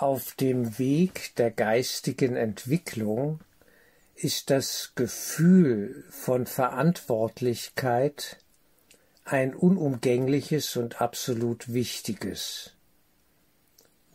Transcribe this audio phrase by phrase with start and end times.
[0.00, 3.40] Auf dem Weg der geistigen Entwicklung
[4.14, 8.36] ist das Gefühl von Verantwortlichkeit
[9.24, 12.74] ein unumgängliches und absolut wichtiges.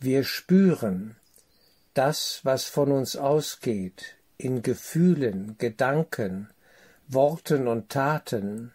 [0.00, 1.16] Wir spüren,
[1.92, 6.48] das, was von uns ausgeht, in Gefühlen, Gedanken,
[7.08, 8.72] Worten und Taten,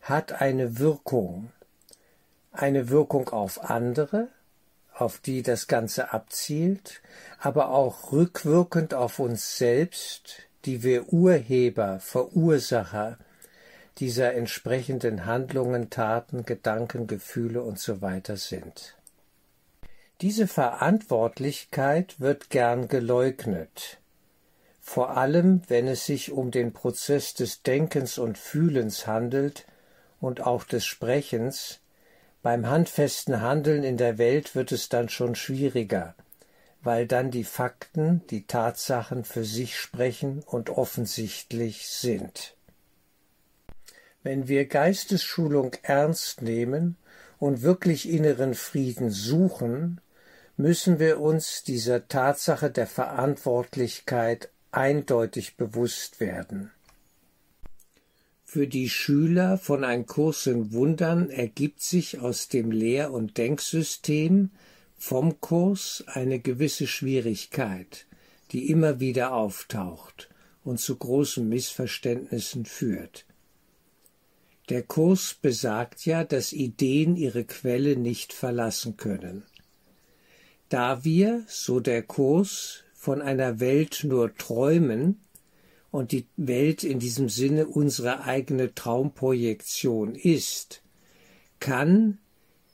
[0.00, 1.52] hat eine Wirkung,
[2.50, 4.28] eine Wirkung auf andere,
[5.00, 7.00] auf die das Ganze abzielt,
[7.38, 13.18] aber auch rückwirkend auf uns selbst, die wir Urheber, Verursacher
[13.98, 17.98] dieser entsprechenden Handlungen, Taten, Gedanken, Gefühle und so
[18.36, 18.96] sind.
[20.20, 23.98] Diese Verantwortlichkeit wird gern geleugnet,
[24.80, 29.66] vor allem wenn es sich um den Prozess des Denkens und Fühlens handelt
[30.20, 31.79] und auch des Sprechens,
[32.42, 36.14] beim handfesten Handeln in der Welt wird es dann schon schwieriger,
[36.82, 42.54] weil dann die Fakten, die Tatsachen für sich sprechen und offensichtlich sind.
[44.22, 46.96] Wenn wir Geistesschulung ernst nehmen
[47.38, 50.00] und wirklich inneren Frieden suchen,
[50.56, 56.70] müssen wir uns dieser Tatsache der Verantwortlichkeit eindeutig bewusst werden.
[58.52, 64.50] Für die Schüler von Ein Kurs in Wundern ergibt sich aus dem Lehr- und Denksystem
[64.96, 68.06] vom Kurs eine gewisse Schwierigkeit,
[68.50, 70.30] die immer wieder auftaucht
[70.64, 73.24] und zu großen Missverständnissen führt.
[74.68, 79.44] Der Kurs besagt ja, dass Ideen ihre Quelle nicht verlassen können.
[80.68, 85.20] Da wir, so der Kurs, von einer Welt nur träumen,
[85.90, 90.82] und die Welt in diesem Sinne unsere eigene Traumprojektion ist,
[91.58, 92.18] kann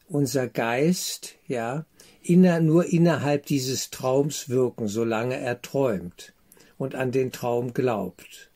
[0.09, 1.87] unser Geist, ja,
[2.23, 6.35] inner, nur innerhalb dieses Traums wirken, solange er träumt
[6.79, 8.51] und an den Traum glaubt.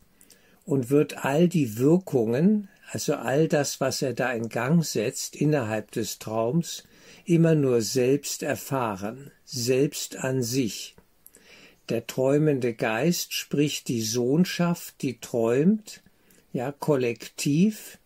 [0.64, 5.90] Und wird all die Wirkungen, also all das, was er da in Gang setzt, innerhalb
[5.90, 6.84] des Traums,
[7.24, 10.94] immer nur selbst erfahren, selbst an sich,
[11.90, 16.02] der träumende Geist, sprich die Sohnschaft, die träumt,
[16.52, 17.98] ja, kollektiv,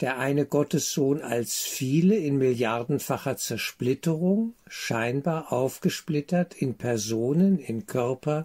[0.00, 8.44] der eine Gottessohn als viele in milliardenfacher Zersplitterung, scheinbar aufgesplittert in Personen, in Körper,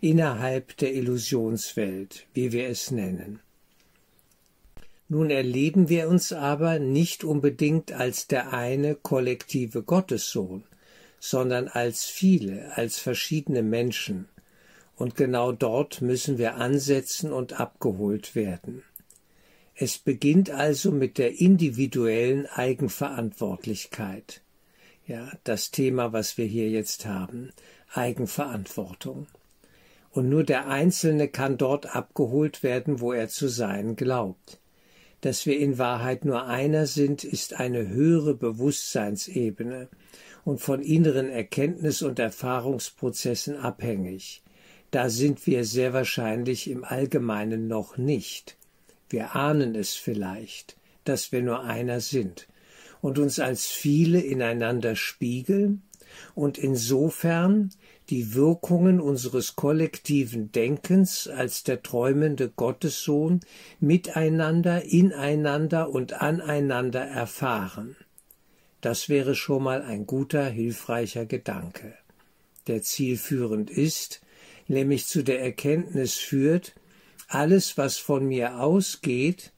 [0.00, 3.40] innerhalb der Illusionswelt, wie wir es nennen.
[5.08, 10.64] Nun erleben wir uns aber nicht unbedingt als der eine kollektive Gottessohn,
[11.24, 14.28] sondern als viele, als verschiedene Menschen.
[14.94, 18.82] Und genau dort müssen wir ansetzen und abgeholt werden.
[19.74, 24.42] Es beginnt also mit der individuellen Eigenverantwortlichkeit.
[25.06, 27.54] Ja, das Thema, was wir hier jetzt haben.
[27.94, 29.26] Eigenverantwortung.
[30.10, 34.58] Und nur der Einzelne kann dort abgeholt werden, wo er zu sein glaubt.
[35.22, 39.88] Dass wir in Wahrheit nur einer sind, ist eine höhere Bewusstseinsebene,
[40.44, 44.42] und von inneren Erkenntnis- und Erfahrungsprozessen abhängig.
[44.90, 48.56] Da sind wir sehr wahrscheinlich im Allgemeinen noch nicht.
[49.08, 52.46] Wir ahnen es vielleicht, dass wir nur einer sind
[53.00, 55.82] und uns als viele ineinander spiegeln
[56.34, 57.70] und insofern
[58.10, 63.40] die Wirkungen unseres kollektiven Denkens als der träumende Gottessohn
[63.80, 67.96] miteinander, ineinander und aneinander erfahren.
[68.84, 71.94] Das wäre schon mal ein guter, hilfreicher Gedanke,
[72.66, 74.20] der zielführend ist,
[74.68, 76.74] nämlich zu der Erkenntnis führt,
[77.26, 79.52] alles, was von mir ausgeht,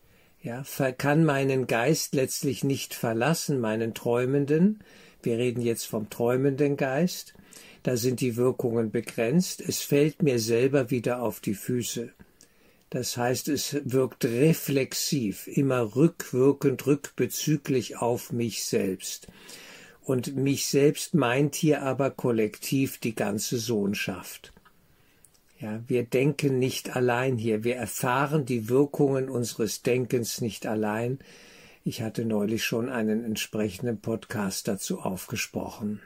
[0.44, 0.62] ja,
[0.97, 4.84] kann meinen Geist letztlich nicht verlassen, meinen Träumenden.
[5.25, 7.34] Wir reden jetzt vom träumenden Geist.
[7.82, 9.60] Da sind die Wirkungen begrenzt.
[9.60, 12.12] Es fällt mir selber wieder auf die Füße.
[12.91, 19.26] Das heißt, es wirkt reflexiv, immer rückwirkend, rückbezüglich auf mich selbst.
[20.02, 24.52] Und mich selbst meint hier aber kollektiv die ganze Sohnschaft.
[25.58, 31.19] Ja, wir denken nicht allein hier, wir erfahren die Wirkungen unseres Denkens nicht allein.
[31.82, 36.00] Ich hatte neulich schon einen entsprechenden Podcast dazu aufgesprochen.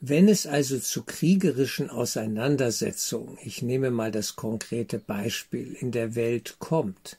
[0.00, 6.56] Wenn es also zu kriegerischen Auseinandersetzungen, ich nehme mal das konkrete Beispiel, in der Welt
[6.58, 7.18] kommt,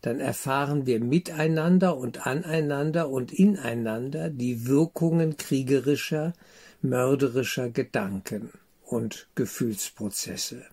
[0.00, 6.32] dann erfahren wir miteinander und aneinander und ineinander die Wirkungen kriegerischer,
[6.80, 8.50] mörderischer Gedanken
[8.82, 10.64] und Gefühlsprozesse.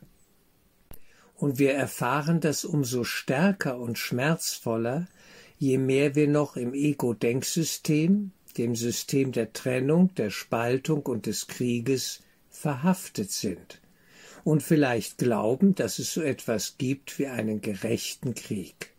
[1.35, 5.07] Und wir erfahren das umso stärker und schmerzvoller,
[5.59, 12.23] je mehr wir noch im Ego-Denksystem, dem System der Trennung, der Spaltung und des Krieges
[12.49, 13.81] verhaftet sind
[14.43, 18.93] und vielleicht glauben, dass es so etwas gibt wie einen gerechten Krieg.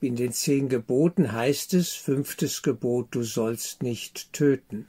[0.00, 4.86] In den zehn Geboten heißt es, fünftes Gebot, du sollst nicht töten.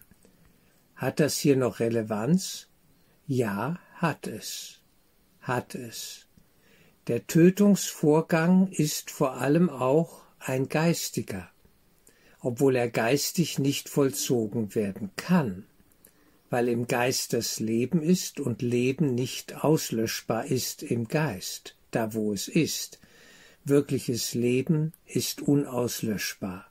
[0.96, 2.70] Hat das hier noch Relevanz?
[3.28, 4.80] Ja, hat es.
[5.42, 6.28] Hat es.
[7.08, 11.51] Der Tötungsvorgang ist vor allem auch ein geistiger,
[12.42, 15.66] obwohl er geistig nicht vollzogen werden kann,
[16.50, 22.34] weil im Geist das Leben ist und Leben nicht auslöschbar ist im Geist, da wo
[22.34, 23.00] es ist.
[23.64, 26.66] Wirkliches Leben ist unauslöschbar.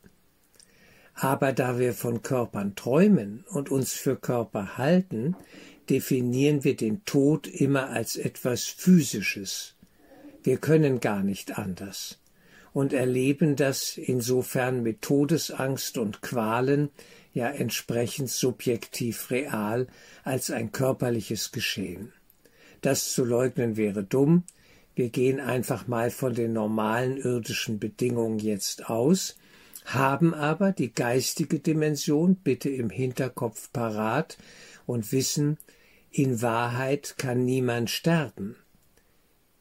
[1.15, 5.37] Aber da wir von Körpern träumen und uns für Körper halten,
[5.89, 9.75] definieren wir den Tod immer als etwas Physisches.
[10.43, 12.20] Wir können gar nicht anders
[12.73, 16.91] und erleben das insofern mit Todesangst und Qualen,
[17.33, 19.87] ja entsprechend subjektiv real,
[20.25, 22.13] als ein körperliches Geschehen.
[22.81, 24.45] Das zu leugnen wäre dumm,
[24.95, 29.37] wir gehen einfach mal von den normalen irdischen Bedingungen jetzt aus,
[29.85, 34.37] haben aber die geistige Dimension bitte im Hinterkopf parat
[34.87, 35.59] und wissen,
[36.11, 38.57] in Wahrheit kann niemand sterben.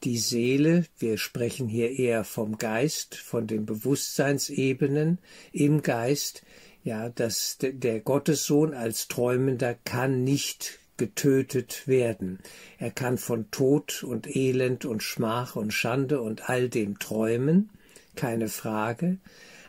[0.04, 5.20] Die Seele, wir sprechen hier eher vom Geist, von den Bewusstseinsebenen
[5.52, 6.44] im Geist,
[6.86, 12.40] ja, dass der Gottessohn als Träumender kann nicht getötet werden.
[12.78, 17.70] Er kann von Tod und Elend und Schmach und Schande und all dem träumen,
[18.16, 19.18] keine Frage,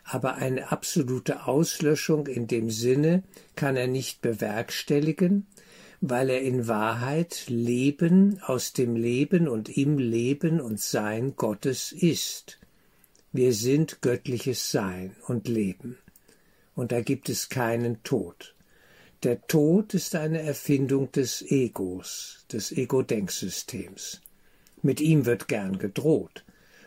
[0.05, 3.23] aber eine absolute Auslöschung in dem Sinne
[3.57, 5.47] kann er nicht bewerkstelligen,
[6.01, 12.59] weil er in Wahrheit Leben aus dem Leben und im Leben und Sein Gottes ist.
[13.33, 15.99] Wir sind göttliches Sein und Leben.
[16.75, 18.55] Und da gibt es keinen Tod.
[19.23, 24.23] Der Tod ist eine Erfindung des Egos, des Ego-Denksystems.
[24.81, 26.45] Mit ihm wird gern gedroht,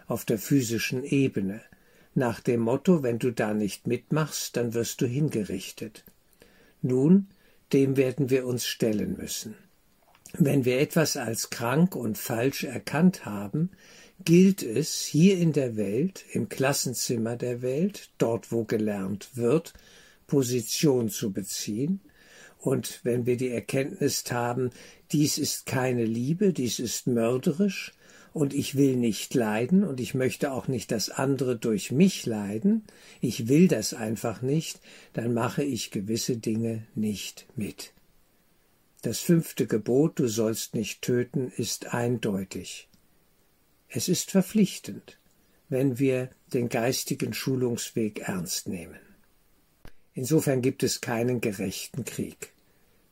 [0.08, 1.62] auf der physischen Ebene,
[2.16, 6.04] nach dem Motto, wenn du da nicht mitmachst, dann wirst du hingerichtet.
[6.82, 7.28] Nun,
[7.74, 9.56] dem werden wir uns stellen müssen.
[10.38, 13.72] Wenn wir etwas als krank und falsch erkannt haben,
[14.24, 19.74] gilt es hier in der Welt, im Klassenzimmer der Welt, dort wo gelernt wird,
[20.28, 22.02] Position zu beziehen,
[22.64, 24.70] und wenn wir die Erkenntnis haben,
[25.12, 27.92] dies ist keine Liebe, dies ist mörderisch,
[28.34, 32.84] und ich will nicht leiden und ich möchte auch nicht, dass andere durch mich leiden,
[33.22, 34.80] ich will das einfach nicht,
[35.14, 37.94] dann mache ich gewisse Dinge nicht mit.
[39.04, 42.88] Das fünfte Gebot, du sollst nicht töten, ist eindeutig.
[43.90, 45.18] Es ist verpflichtend,
[45.70, 49.00] wenn wir den geistigen Schulungsweg ernst nehmen.
[50.14, 52.53] Insofern gibt es keinen gerechten Krieg.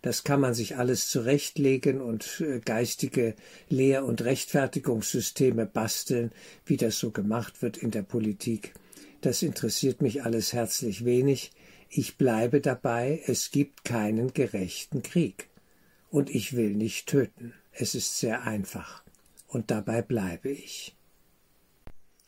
[0.01, 3.35] Das kann man sich alles zurechtlegen und äh, geistige
[3.69, 6.31] Lehr- und Rechtfertigungssysteme basteln,
[6.65, 8.73] wie das so gemacht wird in der Politik.
[9.21, 11.51] Das interessiert mich alles herzlich wenig.
[11.89, 15.49] Ich bleibe dabei, es gibt keinen gerechten Krieg.
[16.09, 17.53] Und ich will nicht töten.
[17.71, 19.03] Es ist sehr einfach.
[19.47, 20.95] Und dabei bleibe ich.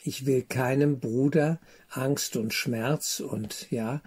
[0.04, 1.60] Ich will keinem Bruder
[1.90, 4.02] Angst und Schmerz und ja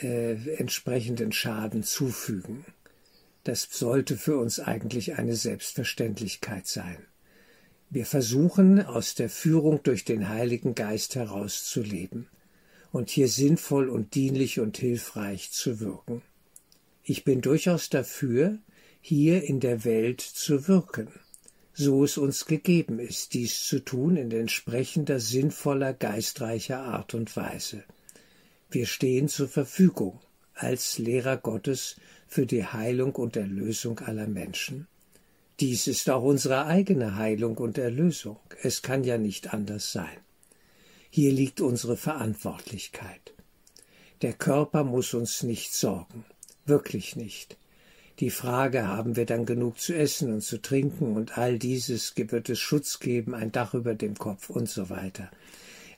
[0.00, 2.64] äh, entsprechenden Schaden zufügen.
[3.50, 6.98] Das sollte für uns eigentlich eine Selbstverständlichkeit sein.
[7.90, 12.28] Wir versuchen aus der Führung durch den Heiligen Geist herauszuleben
[12.92, 16.22] und hier sinnvoll und dienlich und hilfreich zu wirken.
[17.02, 18.60] Ich bin durchaus dafür,
[19.00, 21.08] hier in der Welt zu wirken,
[21.74, 27.82] so es uns gegeben ist, dies zu tun in entsprechender sinnvoller, geistreicher Art und Weise.
[28.70, 30.20] Wir stehen zur Verfügung
[30.54, 31.96] als Lehrer Gottes
[32.30, 34.86] für die Heilung und Erlösung aller Menschen.
[35.58, 38.38] Dies ist auch unsere eigene Heilung und Erlösung.
[38.62, 40.16] Es kann ja nicht anders sein.
[41.10, 43.34] Hier liegt unsere Verantwortlichkeit.
[44.22, 46.24] Der Körper muss uns nicht sorgen,
[46.66, 47.56] wirklich nicht.
[48.20, 52.48] Die Frage, haben wir dann genug zu essen und zu trinken und all dieses wird
[52.48, 55.30] es Schutz geben, ein Dach über dem Kopf und so weiter.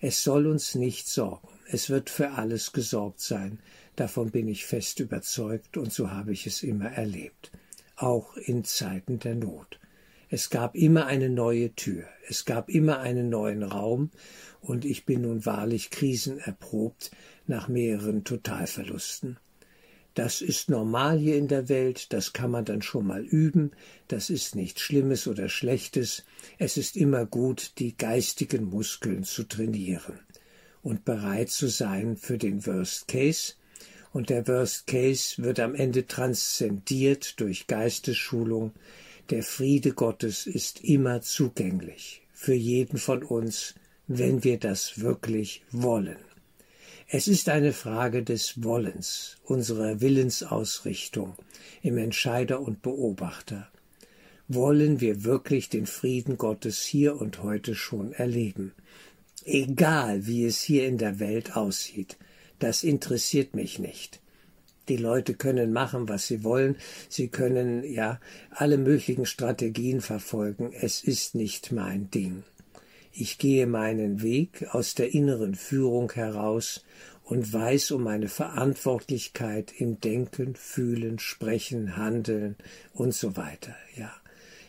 [0.00, 1.48] Es soll uns nicht sorgen.
[1.68, 3.58] Es wird für alles gesorgt sein,
[3.96, 7.52] Davon bin ich fest überzeugt und so habe ich es immer erlebt,
[7.96, 9.78] auch in Zeiten der Not.
[10.30, 14.10] Es gab immer eine neue Tür, es gab immer einen neuen Raum,
[14.62, 17.10] und ich bin nun wahrlich krisenerprobt
[17.46, 19.36] nach mehreren Totalverlusten.
[20.14, 23.72] Das ist normal hier in der Welt, das kann man dann schon mal üben,
[24.08, 26.24] das ist nichts Schlimmes oder Schlechtes,
[26.58, 30.18] es ist immer gut, die geistigen Muskeln zu trainieren
[30.82, 33.54] und bereit zu sein für den Worst Case,
[34.12, 38.72] und der Worst Case wird am Ende transzendiert durch Geistesschulung.
[39.30, 43.74] Der Friede Gottes ist immer zugänglich für jeden von uns,
[44.06, 46.18] wenn wir das wirklich wollen.
[47.08, 51.34] Es ist eine Frage des Wollens, unserer Willensausrichtung
[51.82, 53.68] im Entscheider und Beobachter.
[54.48, 58.72] Wollen wir wirklich den Frieden Gottes hier und heute schon erleben?
[59.44, 62.16] Egal, wie es hier in der Welt aussieht,
[62.62, 64.20] das interessiert mich nicht.
[64.88, 66.76] Die Leute können machen, was sie wollen,
[67.08, 72.44] sie können ja alle möglichen Strategien verfolgen, es ist nicht mein Ding.
[73.12, 76.84] Ich gehe meinen Weg aus der inneren Führung heraus
[77.24, 82.56] und weiß um meine Verantwortlichkeit im Denken, Fühlen, Sprechen, Handeln
[82.92, 83.74] und so weiter.
[83.96, 84.12] Ja,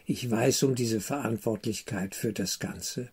[0.06, 3.10] ich weiß um diese Verantwortlichkeit für das Ganze.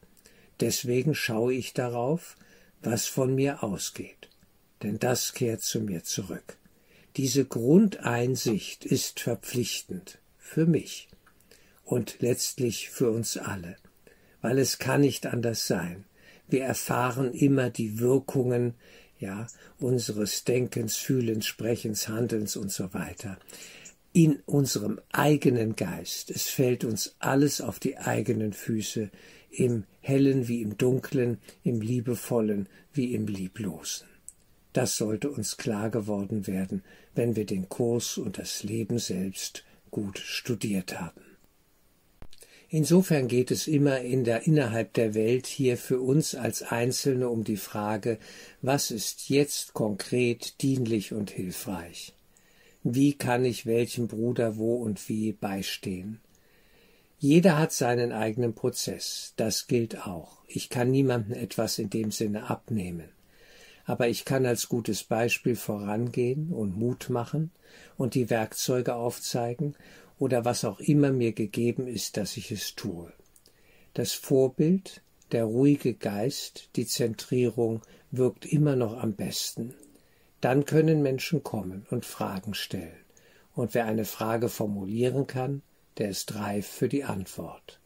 [0.59, 2.37] Deswegen schaue ich darauf,
[2.83, 4.30] was von mir ausgeht
[4.83, 6.57] denn das kehrt zu mir zurück.
[7.17, 11.09] Diese Grundeinsicht ist verpflichtend für mich
[11.85, 13.77] und letztlich für uns alle,
[14.43, 16.05] weil es kann nicht anders sein.
[16.49, 18.75] Wir erfahren immer die Wirkungen,
[19.19, 19.47] ja,
[19.79, 23.39] unseres Denkens, Fühlens, Sprechens, Handelns und so weiter
[24.13, 26.31] in unserem eigenen Geist.
[26.31, 29.11] Es fällt uns alles auf die eigenen Füße,
[29.51, 34.10] im hellen wie im dunklen, im liebevollen wie im lieblosen.
[34.73, 36.83] Das sollte uns klar geworden werden,
[37.15, 41.23] wenn wir den Kurs und das Leben selbst gut studiert haben.
[42.69, 47.43] Insofern geht es immer in der innerhalb der Welt hier für uns als Einzelne um
[47.43, 48.19] die Frage,
[48.63, 52.13] was ist jetzt konkret dienlich und hilfreich?
[52.85, 56.21] Wie kann ich welchem Bruder wo und wie beistehen?
[57.19, 60.39] Jeder hat seinen eigenen Prozess, das gilt auch.
[60.47, 63.09] Ich kann niemandem etwas in dem Sinne abnehmen
[63.85, 67.51] aber ich kann als gutes Beispiel vorangehen und Mut machen
[67.97, 69.77] und die Werkzeuge aufzeigen
[70.19, 73.13] oder was auch immer mir gegeben ist, dass ich es tue.
[73.95, 79.75] Das Vorbild, der ruhige Geist, die Zentrierung wirkt immer noch am besten.
[80.41, 83.05] Dann können Menschen kommen und Fragen stellen.
[83.55, 85.63] Und wer eine Frage formulieren kann,
[85.99, 87.81] der ist reif für die Antwort.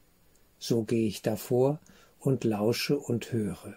[0.59, 1.81] So gehe ich davor
[2.21, 3.77] und lausche und höre.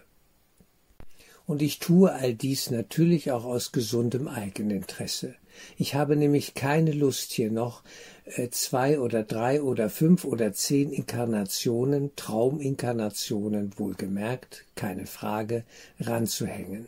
[1.48, 5.34] Und ich tue all dies natürlich auch aus gesundem Eigeninteresse.
[5.78, 7.82] Ich habe nämlich keine Lust hier noch
[8.26, 15.64] äh, zwei oder drei oder fünf oder zehn Inkarnationen, Trauminkarnationen wohlgemerkt, keine Frage,
[15.98, 16.86] ranzuhängen.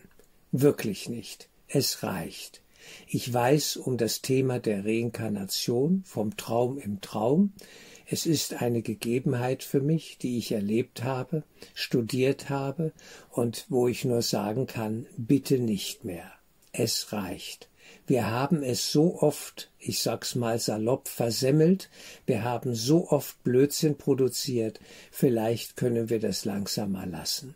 [0.52, 1.48] Wirklich nicht.
[1.66, 2.60] Es reicht.
[3.06, 7.54] Ich weiß um das Thema der Reinkarnation vom Traum im Traum.
[8.12, 12.92] Es ist eine Gegebenheit für mich, die ich erlebt habe, studiert habe
[13.30, 16.32] und wo ich nur sagen kann, bitte nicht mehr.
[16.72, 17.68] Es reicht.
[18.08, 21.88] Wir haben es so oft, ich sag's mal salopp, versemmelt,
[22.26, 24.80] wir haben so oft Blödsinn produziert,
[25.12, 27.54] vielleicht können wir das langsam mal lassen.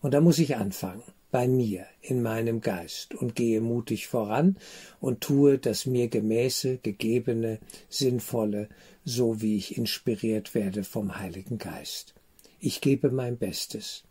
[0.00, 4.56] Und da muss ich anfangen bei mir, in meinem Geist, und gehe mutig voran
[5.00, 7.58] und tue das mir gemäße, gegebene,
[7.88, 8.68] sinnvolle,
[9.04, 12.14] so wie ich inspiriert werde vom Heiligen Geist.
[12.60, 14.04] Ich gebe mein Bestes.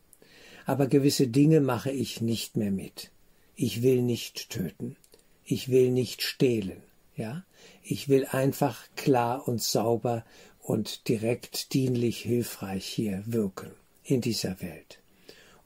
[0.65, 3.11] Aber gewisse Dinge mache ich nicht mehr mit.
[3.55, 4.95] Ich will nicht töten.
[5.43, 6.83] Ich will nicht stehlen.
[7.15, 7.45] Ja?
[7.83, 10.25] Ich will einfach klar und sauber
[10.59, 13.71] und direkt dienlich hilfreich hier wirken
[14.03, 14.99] in dieser Welt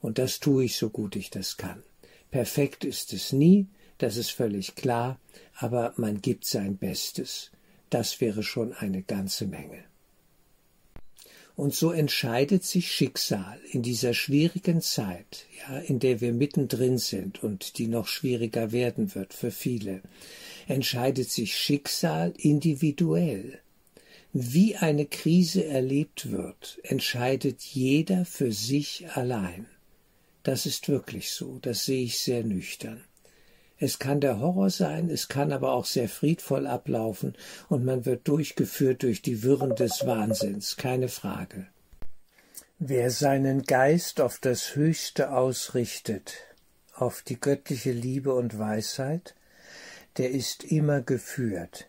[0.02, 1.82] und das tue ich so gut ich das kann.
[2.30, 3.66] Perfekt ist es nie,
[3.98, 5.18] das ist völlig klar,
[5.56, 7.50] aber man gibt sein Bestes.
[7.88, 9.84] Das wäre schon eine ganze Menge.
[11.54, 17.42] Und so entscheidet sich Schicksal in dieser schwierigen Zeit, ja, in der wir mittendrin sind
[17.42, 20.00] und die noch schwieriger werden wird für viele,
[20.66, 23.58] entscheidet sich Schicksal individuell.
[24.32, 29.66] Wie eine Krise erlebt wird, entscheidet jeder für sich allein.
[30.42, 33.04] Das ist wirklich so, das sehe ich sehr nüchtern.
[33.78, 37.34] Es kann der Horror sein, es kann aber auch sehr friedvoll ablaufen
[37.68, 41.66] und man wird durchgeführt durch die Wirren des Wahnsinns, keine Frage.
[42.78, 46.34] Wer seinen Geist auf das Höchste ausrichtet,
[46.94, 49.34] auf die göttliche Liebe und Weisheit,
[50.16, 51.86] der ist immer geführt.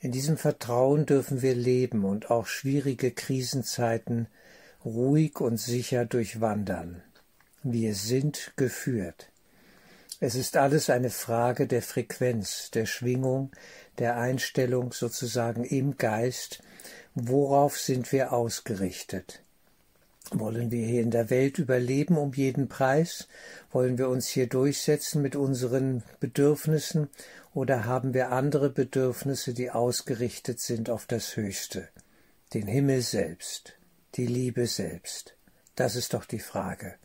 [0.00, 4.28] In diesem Vertrauen dürfen wir leben und auch schwierige Krisenzeiten
[4.84, 7.02] ruhig und sicher durchwandern.
[7.66, 9.30] Wir sind geführt.
[10.20, 13.52] Es ist alles eine Frage der Frequenz, der Schwingung,
[13.96, 16.62] der Einstellung sozusagen im Geist,
[17.14, 19.40] worauf sind wir ausgerichtet.
[20.30, 23.28] Wollen wir hier in der Welt überleben um jeden Preis?
[23.72, 27.08] Wollen wir uns hier durchsetzen mit unseren Bedürfnissen?
[27.54, 31.88] Oder haben wir andere Bedürfnisse, die ausgerichtet sind auf das Höchste,
[32.52, 33.78] den Himmel selbst,
[34.16, 35.34] die Liebe selbst?
[35.76, 36.96] Das ist doch die Frage.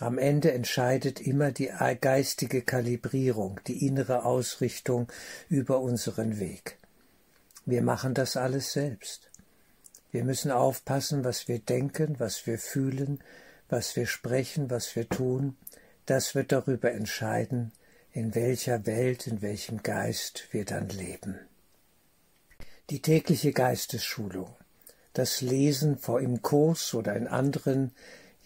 [0.00, 5.10] Am Ende entscheidet immer die geistige Kalibrierung, die innere Ausrichtung
[5.48, 6.78] über unseren Weg.
[7.66, 9.28] Wir machen das alles selbst.
[10.12, 13.18] Wir müssen aufpassen, was wir denken, was wir fühlen,
[13.68, 15.56] was wir sprechen, was wir tun.
[16.06, 17.72] Das wird darüber entscheiden,
[18.12, 21.38] in welcher Welt, in welchem Geist wir dann leben.
[22.88, 24.54] Die tägliche Geistesschulung,
[25.12, 27.92] das Lesen vor im Kurs oder in anderen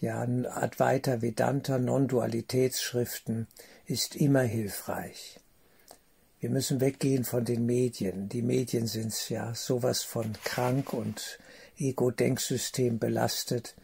[0.03, 3.47] ja, Advaita Vedanta Non-Dualitätsschriften
[3.85, 5.39] ist immer hilfreich.
[6.41, 8.27] Wir müssen weggehen von den Medien.
[8.27, 11.39] Die Medien sind ja sowas von krank und
[11.77, 13.75] Ego-Denksystem belastet.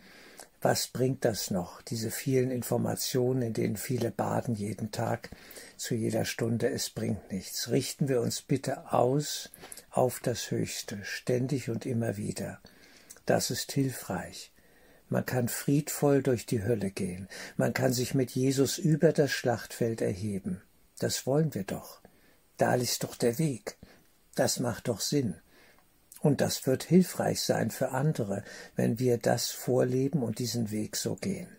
[0.62, 5.30] Was bringt das noch, diese vielen Informationen, in denen viele baden jeden Tag,
[5.78, 6.70] zu jeder Stunde?
[6.70, 7.72] Es bringt nichts.
[7.72, 9.52] Richten wir uns bitte aus
[9.90, 12.60] auf das Höchste, ständig und immer wieder.
[13.26, 14.52] Das ist hilfreich.
[15.10, 17.28] Man kann friedvoll durch die Hölle gehen.
[17.58, 20.62] Man kann sich mit Jesus über das Schlachtfeld erheben.
[21.00, 22.00] Das wollen wir doch.
[22.58, 23.78] Da ist doch der Weg.
[24.36, 25.36] Das macht doch Sinn.
[26.22, 28.44] Und das wird hilfreich sein für andere,
[28.76, 31.50] wenn wir das vorleben und diesen Weg so gehen.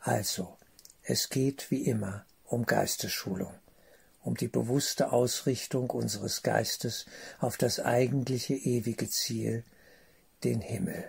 [0.00, 0.58] Also,
[1.02, 3.54] es geht wie immer um Geistesschulung,
[4.20, 7.06] um die bewusste Ausrichtung unseres Geistes
[7.38, 9.64] auf das eigentliche ewige Ziel,
[10.42, 11.04] den Himmel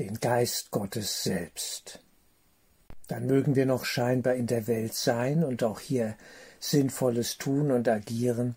[0.00, 2.00] den Geist Gottes selbst.
[3.06, 6.16] Dann mögen wir noch scheinbar in der Welt sein und auch hier
[6.58, 8.56] Sinnvolles tun und agieren,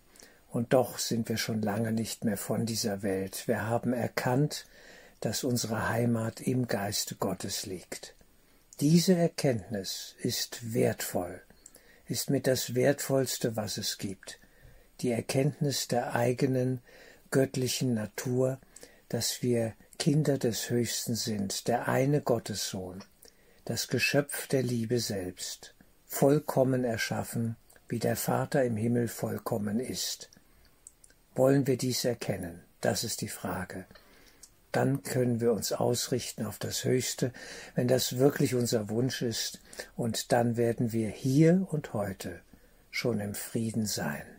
[0.50, 3.48] und doch sind wir schon lange nicht mehr von dieser Welt.
[3.48, 4.66] Wir haben erkannt,
[5.20, 8.16] dass unsere Heimat im Geiste Gottes liegt.
[8.80, 11.42] Diese Erkenntnis ist wertvoll,
[12.08, 14.40] ist mit das Wertvollste, was es gibt.
[15.02, 16.82] Die Erkenntnis der eigenen
[17.32, 18.60] göttlichen Natur,
[19.10, 23.06] dass wir Kinder des Höchsten sind, der eine Gottessohn,
[23.64, 27.56] das Geschöpf der Liebe selbst, vollkommen erschaffen,
[27.88, 30.30] wie der Vater im Himmel vollkommen ist.
[31.36, 32.66] Wollen wir dies erkennen?
[32.82, 33.86] Das ist die Frage.
[34.74, 37.32] Dann können wir uns ausrichten auf das Höchste,
[37.76, 39.62] wenn das wirklich unser Wunsch ist,
[39.96, 42.42] und dann werden wir hier und heute
[42.92, 44.33] schon im Frieden sein.